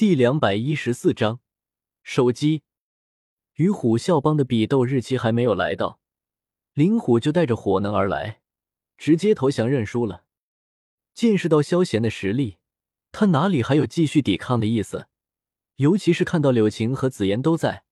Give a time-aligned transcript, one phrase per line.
[0.00, 1.40] 第两百一十四章，
[2.02, 2.62] 手机。
[3.56, 6.00] 与虎啸帮的比斗日期还没有来到，
[6.72, 8.40] 林虎就带着火能而来，
[8.96, 10.24] 直接投降认输了。
[11.12, 12.56] 见识到萧贤的实力，
[13.12, 15.06] 他哪里还有继续抵抗的意思？
[15.76, 17.84] 尤其是看到柳晴和紫妍都在，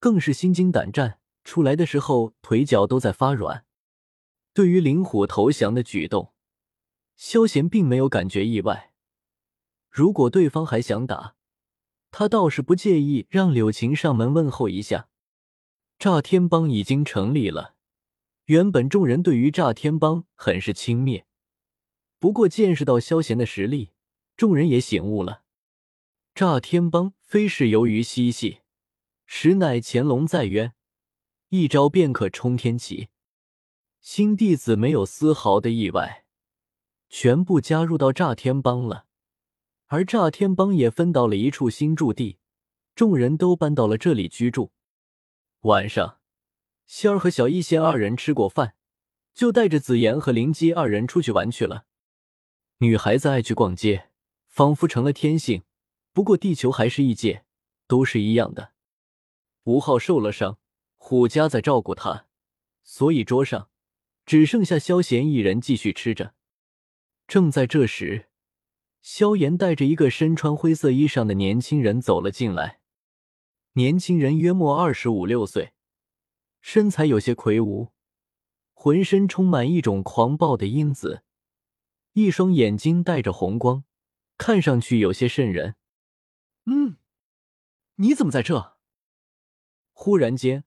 [0.00, 1.20] 更是心惊胆战。
[1.44, 3.64] 出来的时候，腿脚都在发软。
[4.52, 6.32] 对于林虎投降的举动，
[7.14, 8.92] 萧贤并没有感觉意外。
[9.88, 11.36] 如果对方还想打，
[12.12, 15.08] 他倒是不介意让柳晴上门问候一下。
[15.98, 17.74] 炸天帮已经成立了，
[18.44, 21.24] 原本众人对于炸天帮很是轻蔑，
[22.18, 23.92] 不过见识到萧贤的实力，
[24.36, 25.42] 众人也醒悟了。
[26.34, 28.60] 炸天帮非是由于嬉戏，
[29.26, 30.74] 实乃潜龙在渊，
[31.48, 33.08] 一招便可冲天起。
[34.00, 36.24] 新弟子没有丝毫的意外，
[37.08, 39.06] 全部加入到炸天帮了。
[39.92, 42.38] 而炸天帮也分到了一处新驻地，
[42.94, 44.72] 众人都搬到了这里居住。
[45.64, 46.18] 晚上，
[46.86, 48.74] 仙儿和小一仙二人吃过饭，
[49.34, 51.84] 就带着紫妍和灵姬二人出去玩去了。
[52.78, 54.08] 女孩子爱去逛街，
[54.46, 55.64] 仿佛成了天性。
[56.14, 57.44] 不过地球还是异界，
[57.86, 58.72] 都是一样的。
[59.64, 60.58] 吴昊受了伤，
[60.96, 62.28] 虎家在照顾他，
[62.82, 63.68] 所以桌上
[64.24, 66.32] 只剩下萧贤一人继续吃着。
[67.26, 68.30] 正在这时。
[69.02, 72.80] 萧炎带着一个身穿灰色衣裳的年轻人走了进来。
[73.72, 75.72] 年轻人约莫二十五六岁，
[76.60, 77.88] 身材有些魁梧，
[78.72, 81.24] 浑身充满一种狂暴的英子，
[82.12, 83.82] 一双眼睛带着红光，
[84.38, 85.74] 看上去有些瘆人。
[86.66, 86.96] 嗯，
[87.96, 88.76] 你怎么在这？
[89.92, 90.64] 忽然间，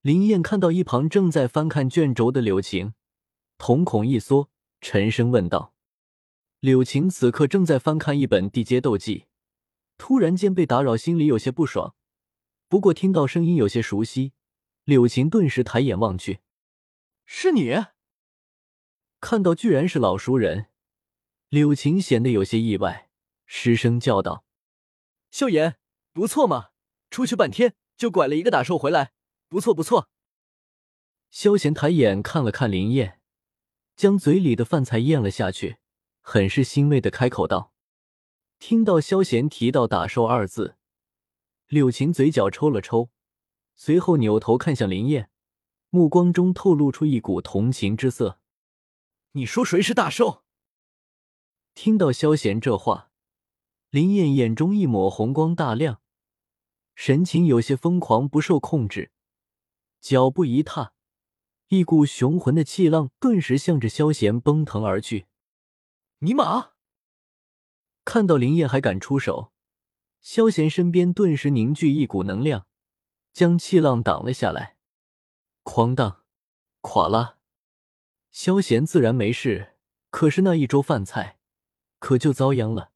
[0.00, 2.94] 林燕看到一旁正在翻看卷轴的柳晴，
[3.56, 4.48] 瞳孔一缩，
[4.80, 5.74] 沉声问道。
[6.60, 9.26] 柳晴此刻正在翻看一本地阶斗技，
[9.96, 11.94] 突然间被打扰，心里有些不爽。
[12.68, 14.32] 不过听到声音有些熟悉，
[14.82, 16.40] 柳晴顿时抬眼望去，
[17.24, 17.72] 是你。
[19.20, 20.66] 看到居然是老熟人，
[21.48, 23.08] 柳晴显得有些意外，
[23.46, 24.44] 失声叫道
[25.30, 25.76] ：“萧炎，
[26.12, 26.70] 不错嘛，
[27.08, 29.12] 出去半天就拐了一个打兽回来，
[29.48, 30.08] 不错不错。”
[31.30, 33.20] 萧炎抬眼看了看林燕，
[33.94, 35.76] 将嘴里的饭菜咽了下去。
[36.30, 37.72] 很是欣慰的开口道
[38.60, 40.76] ：“听到萧贤提到‘打兽’二字，
[41.68, 43.08] 柳琴嘴角抽了抽，
[43.74, 45.30] 随后扭头看向林燕，
[45.88, 48.38] 目光中透露出一股同情之色。
[49.32, 50.44] 你说谁是大兽？”
[51.74, 53.10] 听到萧贤这话，
[53.88, 56.02] 林燕眼中一抹红光大亮，
[56.94, 59.12] 神情有些疯狂，不受控制，
[60.02, 60.92] 脚步一踏，
[61.68, 65.24] 一股雄浑的气浪顿时向着萧贤奔腾而去。
[66.20, 66.70] 尼玛！
[68.04, 69.52] 看到林燕还敢出手，
[70.20, 72.66] 萧贤身边顿时凝聚一股能量，
[73.32, 74.78] 将气浪挡了下来。
[75.62, 76.24] 哐当，
[76.80, 77.38] 垮了。
[78.32, 79.76] 萧贤自然没事，
[80.10, 81.38] 可是那一桌饭菜
[82.00, 82.90] 可就遭殃了，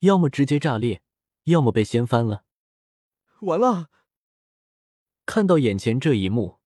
[0.00, 1.00] 要么直接炸裂，
[1.44, 2.44] 要么被掀翻了。
[3.42, 3.88] 完了！
[5.26, 6.58] 看到眼前这一幕，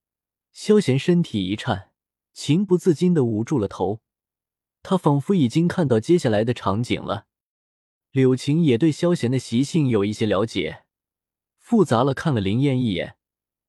[0.52, 1.92] 萧贤身体一颤，
[2.32, 4.00] 情不自禁的捂住了头。
[4.82, 7.26] 他仿佛已经看到接下来的场景了。
[8.10, 10.84] 柳晴也对萧贤的习性有一些了解，
[11.58, 13.18] 复杂了看了林燕一眼，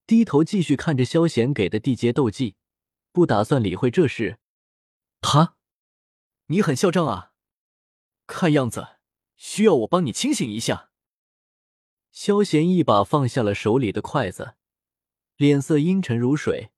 [0.07, 2.55] 低头继续看着萧贤给的地阶斗技，
[3.11, 4.39] 不打算理会这事。
[5.19, 5.57] 他，
[6.47, 7.33] 你很嚣张啊！
[8.25, 8.87] 看样子
[9.35, 10.91] 需要我帮你清醒一下。
[12.11, 14.55] 萧贤一把放下了手里的筷子，
[15.35, 16.71] 脸色阴沉如水，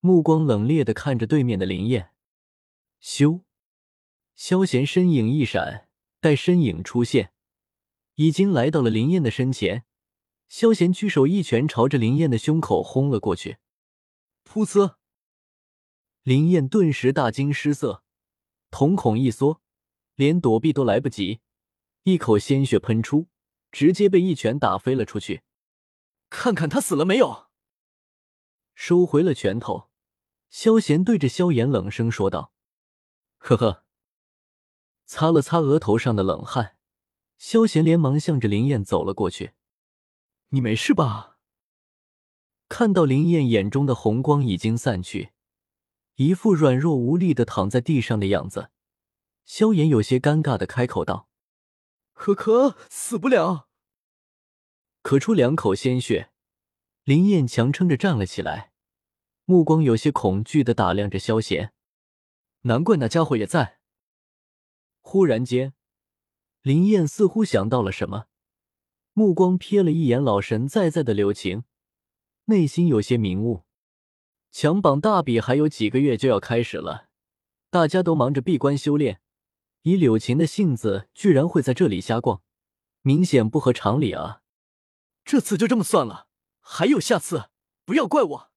[0.00, 2.12] 目光冷冽的看着对面的林燕。
[3.00, 3.40] 修。
[4.44, 5.88] 萧贤身影一闪，
[6.18, 7.32] 待身影出现，
[8.16, 9.84] 已经来到了林燕的身前。
[10.48, 13.58] 萧贤屈手一拳朝着林燕的胸口轰了过去，
[14.44, 14.96] 噗呲！
[16.24, 18.02] 林燕顿时大惊失色，
[18.68, 19.62] 瞳孔一缩，
[20.16, 21.38] 连躲避都来不及，
[22.02, 23.28] 一口鲜血喷出，
[23.70, 25.42] 直接被一拳打飞了出去。
[26.30, 27.46] 看看他死了没有？
[28.74, 29.88] 收回了拳头，
[30.50, 32.52] 萧贤对着萧炎冷声说道
[33.38, 33.84] ：“呵呵。”
[35.06, 36.76] 擦了擦额头上的冷汗，
[37.38, 39.52] 萧贤连忙向着林燕走了过去。
[40.50, 41.38] “你没事吧？”
[42.68, 45.32] 看到林燕眼中的红光已经散去，
[46.14, 48.70] 一副软弱无力的躺在地上的样子，
[49.44, 51.28] 萧炎有些尴尬的开口道
[52.14, 53.68] ：“可可死不了。”
[55.04, 56.30] 咳出两口鲜血，
[57.04, 58.72] 林燕强撑着站了起来，
[59.44, 61.74] 目光有些恐惧的打量着萧贤。
[62.62, 63.81] 难怪那家伙也在。
[65.02, 65.74] 忽然间，
[66.62, 68.26] 林燕似乎想到了什么，
[69.12, 71.64] 目光瞥了一眼老神在在的柳晴，
[72.46, 73.64] 内心有些明悟。
[74.50, 77.08] 强榜大比还有几个月就要开始了，
[77.68, 79.20] 大家都忙着闭关修炼，
[79.82, 82.42] 以柳晴的性子，居然会在这里瞎逛，
[83.02, 84.42] 明显不合常理啊！
[85.24, 86.28] 这次就这么算了，
[86.60, 87.50] 还有下次，
[87.84, 88.50] 不要怪我。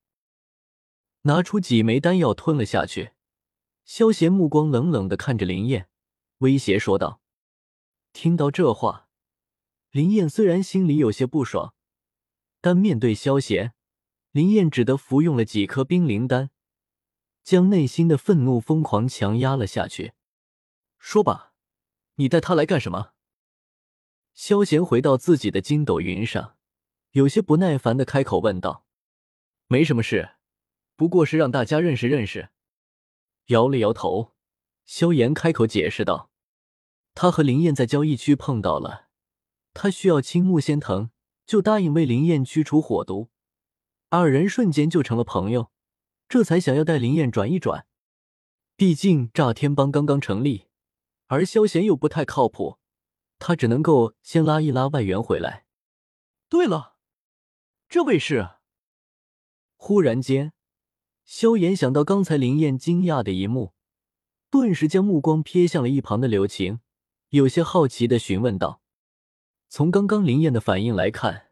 [1.22, 3.12] 拿出几枚丹药吞了下去，
[3.84, 5.88] 萧贤目光冷冷的看着林燕，
[6.38, 7.20] 威胁说道
[8.12, 9.08] ：“听到这话，
[9.90, 11.74] 林燕虽然心里有些不爽，
[12.60, 13.74] 但面对萧贤，
[14.32, 16.50] 林燕只得服用了几颗冰灵丹，
[17.42, 20.12] 将内心的愤怒疯狂强压了下去。
[20.98, 21.54] 说吧，
[22.16, 23.12] 你带他来干什么？”
[24.34, 26.56] 萧贤回到自己的筋斗云上，
[27.12, 28.86] 有些不耐烦的开口问道
[29.68, 30.32] ：“没什么事。”
[30.96, 32.48] 不过是让大家认识认识，
[33.48, 34.34] 摇了摇头，
[34.86, 36.30] 萧炎开口解释道
[37.12, 39.08] ：“他和林燕在交易区碰到了，
[39.74, 41.10] 他需要青木仙藤，
[41.44, 43.28] 就答应为林燕驱除火毒，
[44.10, 45.72] 二人瞬间就成了朋友，
[46.28, 47.86] 这才想要带林燕转一转。
[48.76, 50.68] 毕竟炸天帮刚刚成立，
[51.26, 52.78] 而萧炎又不太靠谱，
[53.40, 55.66] 他只能够先拉一拉外援回来。
[56.48, 56.96] 对了，
[57.88, 58.50] 这位是……
[59.74, 60.52] 忽然间。”
[61.24, 63.74] 萧炎想到刚才林燕惊讶的一幕，
[64.58, 66.80] 顿时将目光瞥向了一旁的柳晴，
[67.28, 68.80] 有些好奇的询问道
[69.68, 71.50] ：“从刚刚林燕的反应来看，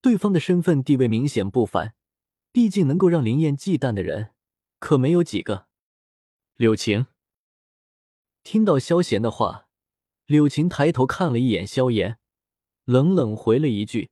[0.00, 1.94] 对方的身份地位明显不凡，
[2.50, 4.30] 毕竟能够让林燕忌惮的人
[4.80, 5.68] 可没有几个。”
[6.58, 7.06] 柳晴
[8.42, 9.68] 听到萧贤的话，
[10.26, 12.18] 柳晴抬头看了一眼萧炎，
[12.84, 14.10] 冷冷回了一句，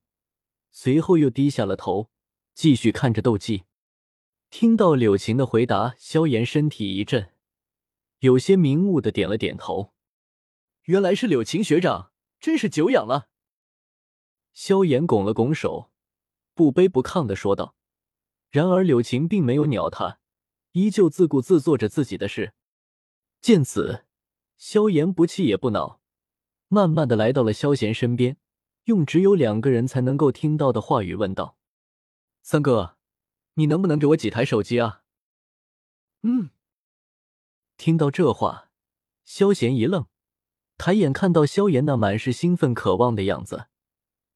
[0.71, 2.09] 随后又低下了头，
[2.55, 3.65] 继续看着斗技。
[4.51, 7.33] 听到柳晴的回答，萧炎身体一震，
[8.21, 9.93] 有些明悟的点了点头。
[10.85, 13.29] 原来是柳晴学长，真是久仰了。
[14.53, 15.91] 萧炎拱了拱手，
[16.55, 17.77] 不卑不亢的说道。
[18.51, 20.19] 然而柳晴并没有鸟他，
[20.73, 22.55] 依旧自顾自做着自己的事。
[23.41, 24.07] 见此，
[24.57, 26.01] 萧炎不气也不恼，
[26.69, 28.37] 慢慢的来到了萧贤身边，
[28.85, 31.57] 用只有两个人才能够听到的话语问道
[32.43, 32.97] ：“三哥。”
[33.55, 35.03] 你能不能给我几台手机啊？
[36.23, 36.51] 嗯。
[37.81, 38.69] 听到这话，
[39.25, 40.05] 萧贤一愣，
[40.77, 43.69] 抬眼看到萧炎那满是兴奋渴望的样子，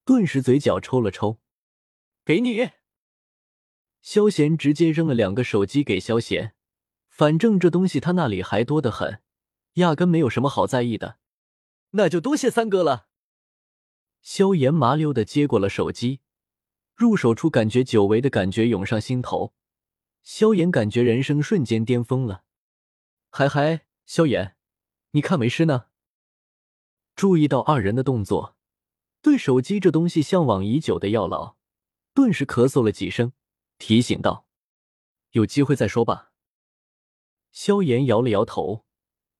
[0.06, 1.40] 顿时嘴角抽了抽。
[2.24, 2.70] 给你。
[4.00, 6.54] 萧贤直接扔了两个手机给萧贤，
[7.06, 9.20] 反正这东西他那里还多得很，
[9.74, 11.18] 压根没有什么好在意的。
[11.90, 13.08] 那就多谢三哥了。
[14.22, 16.20] 萧炎麻溜的接过了手机。
[16.94, 19.52] 入手处感觉久违的感觉涌上心头，
[20.22, 22.44] 萧炎感觉人生瞬间巅峰了。
[23.36, 24.54] 嗨嗨，萧炎，
[25.10, 25.86] 你看没事呢？
[27.16, 28.56] 注意到二人的动作，
[29.22, 31.56] 对手机这东西向往已久的药老，
[32.14, 33.32] 顿时咳嗽了几声，
[33.76, 34.46] 提醒道
[35.34, 36.30] ：“有机会再说吧。”
[37.50, 38.84] 萧炎摇了摇头，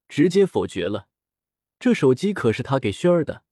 [0.09, 1.07] 直接否决了。
[1.79, 3.45] 这手机可是他给轩儿的，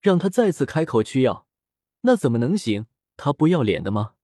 [0.00, 1.48] 让他再次开口去要，
[2.02, 2.86] 那怎么能行？
[3.16, 4.14] 他不要脸的吗？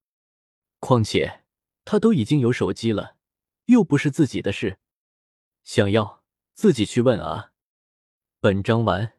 [0.79, 1.43] 况且
[1.83, 3.17] 他都已经有手机了，
[3.65, 4.79] 又不是自己的事，
[5.63, 6.23] 想要
[6.53, 7.51] 自己去问啊。
[8.39, 9.18] 本章完。